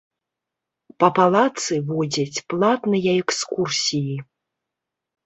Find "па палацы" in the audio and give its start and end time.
1.01-1.75